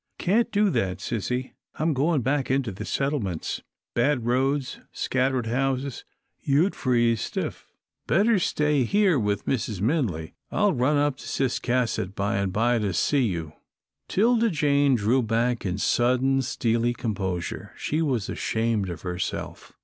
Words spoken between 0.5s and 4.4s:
do that, sissy. I'm going back into the settlements bad